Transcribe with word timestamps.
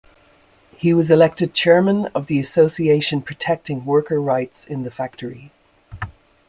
He 0.75 0.95
was 0.95 1.11
elected 1.11 1.53
Chairman 1.53 2.07
of 2.15 2.25
the 2.25 2.39
Association 2.39 3.21
protecting 3.21 3.85
worker 3.85 4.19
rights 4.19 4.65
in 4.65 4.81
the 4.81 4.89
factory. 4.89 5.51